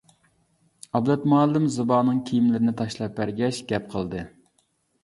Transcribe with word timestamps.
ئابلەت 0.99 1.27
مۇئەللىم 1.33 1.67
زىبانىڭ 1.75 2.23
كىيىملىرىنى 2.31 2.75
تاشلاپ 2.81 3.17
بەرگەچ 3.21 3.65
گەپ 3.75 3.89
قىلدى. 3.97 4.27